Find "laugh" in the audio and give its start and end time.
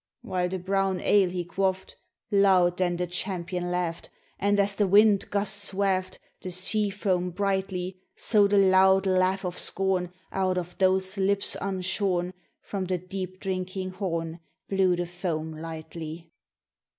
9.05-9.45